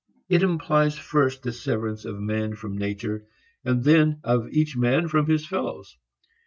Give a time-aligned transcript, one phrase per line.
[0.29, 3.27] It implies first the severance of man from nature
[3.63, 5.95] and then of each man from his fellows.